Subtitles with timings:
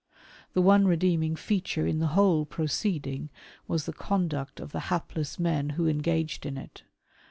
[0.53, 3.29] The one redeeming feature in the whole proceeding
[3.67, 6.81] was the conduct of the hapless men who engaged in it.